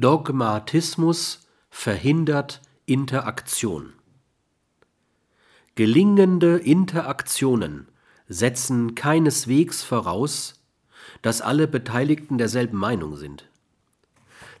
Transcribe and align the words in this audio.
Dogmatismus 0.00 1.48
verhindert 1.70 2.62
Interaktion. 2.86 3.94
Gelingende 5.74 6.56
Interaktionen 6.56 7.88
setzen 8.28 8.94
keineswegs 8.94 9.82
voraus, 9.82 10.62
dass 11.20 11.40
alle 11.40 11.66
Beteiligten 11.66 12.38
derselben 12.38 12.76
Meinung 12.78 13.16
sind. 13.16 13.50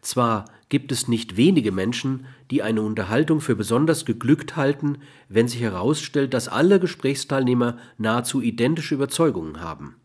Zwar 0.00 0.46
gibt 0.70 0.90
es 0.90 1.06
nicht 1.06 1.36
wenige 1.36 1.70
Menschen, 1.70 2.26
die 2.50 2.64
eine 2.64 2.82
Unterhaltung 2.82 3.40
für 3.40 3.54
besonders 3.54 4.04
geglückt 4.04 4.56
halten, 4.56 4.98
wenn 5.28 5.46
sich 5.46 5.60
herausstellt, 5.60 6.34
dass 6.34 6.48
alle 6.48 6.80
Gesprächsteilnehmer 6.80 7.78
nahezu 7.96 8.40
identische 8.42 8.96
Überzeugungen 8.96 9.60
haben. 9.60 10.00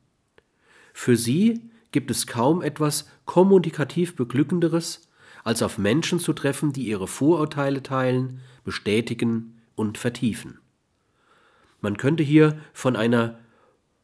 Für 0.94 1.18
sie 1.18 1.72
gibt 1.92 2.12
es 2.12 2.28
kaum 2.28 2.62
etwas 2.62 3.10
kommunikativ 3.26 4.16
beglückenderes, 4.16 5.10
als 5.44 5.62
auf 5.62 5.78
Menschen 5.78 6.20
zu 6.20 6.34
treffen, 6.34 6.74
die 6.74 6.88
ihre 6.88 7.08
Vorurteile 7.08 7.84
teilen, 7.84 8.40
bestätigen 8.64 9.62
und 9.76 9.98
vertiefen. 9.98 10.60
Man 11.82 11.98
könnte 11.98 12.24
hier 12.24 12.58
von 12.74 12.96
einer 12.96 13.40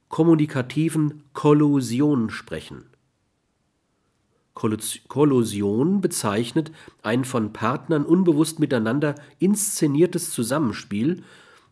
kommunikativen 0.09 1.23
Kollusion 1.33 2.29
sprechen. 2.29 2.85
Kollusion 5.07 6.01
bezeichnet 6.01 6.71
ein 7.01 7.23
von 7.23 7.53
Partnern 7.53 8.03
unbewusst 8.03 8.59
miteinander 8.59 9.15
inszeniertes 9.37 10.31
Zusammenspiel, 10.31 11.23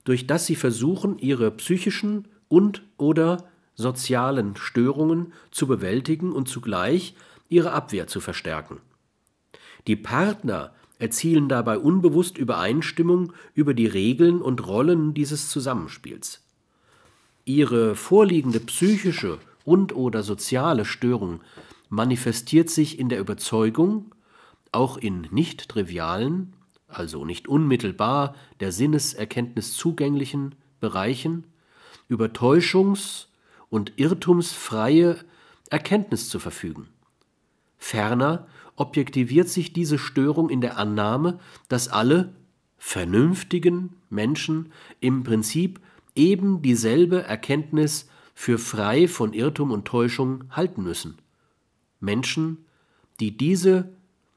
durch 0.05 0.25
das 0.25 0.45
sie 0.45 0.55
versuchen, 0.55 1.19
ihre 1.19 1.51
psychischen 1.51 2.29
und 2.47 2.83
oder 2.95 3.43
sozialen 3.75 4.55
Störungen 4.55 5.33
zu 5.51 5.67
bewältigen 5.67 6.31
und 6.31 6.47
zugleich 6.47 7.15
ihre 7.49 7.73
Abwehr 7.73 8.07
zu 8.07 8.21
verstärken. 8.21 8.79
Die 9.85 9.95
Partner 9.95 10.71
erzielen 10.99 11.47
dabei 11.47 11.77
unbewusst 11.77 12.37
Übereinstimmung 12.37 13.33
über 13.53 13.73
die 13.73 13.85
Regeln 13.85 14.41
und 14.41 14.65
Rollen 14.65 15.13
dieses 15.13 15.49
Zusammenspiels. 15.49 16.41
Ihre 17.45 17.95
vorliegende 17.95 18.59
psychische 18.59 19.37
und 19.63 19.95
oder 19.95 20.23
soziale 20.23 20.85
Störung 20.85 21.41
manifestiert 21.89 22.69
sich 22.69 22.99
in 22.99 23.09
der 23.09 23.19
Überzeugung, 23.19 24.13
auch 24.71 24.97
in 24.97 25.27
nicht 25.31 25.69
trivialen, 25.69 26.53
also 26.87 27.25
nicht 27.25 27.47
unmittelbar 27.47 28.35
der 28.59 28.71
Sinneserkenntnis 28.71 29.75
zugänglichen 29.75 30.55
Bereichen, 30.79 31.45
über 32.07 32.27
täuschungs- 32.27 33.27
und 33.69 33.93
irrtumsfreie 33.97 35.17
Erkenntnis 35.69 36.29
zu 36.29 36.39
verfügen. 36.39 36.87
Ferner 37.77 38.47
objektiviert 38.77 39.49
sich 39.49 39.73
diese 39.73 39.97
Störung 39.97 40.49
in 40.49 40.61
der 40.61 40.77
Annahme, 40.77 41.39
dass 41.67 41.89
alle 41.89 42.33
vernünftigen 42.77 43.95
Menschen 44.09 44.71
im 45.01 45.23
Prinzip 45.23 45.81
eben 46.15 46.61
dieselbe 46.61 47.23
Erkenntnis 47.23 48.07
für 48.33 48.57
frei 48.57 49.07
von 49.07 49.33
Irrtum 49.33 49.71
und 49.71 49.85
Täuschung 49.85 50.45
halten 50.51 50.83
müssen. 50.83 51.17
Menschen, 51.99 52.65
die 53.19 53.35
diese 53.35 53.91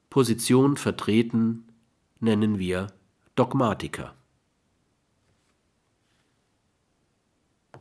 Position 0.09 0.75
vertreten, 0.75 1.65
nennen 2.19 2.57
wir 2.59 2.87
Dogmatiker. 3.35 4.15